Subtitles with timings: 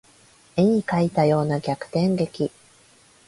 [0.55, 2.49] 絵に描いたような逆転劇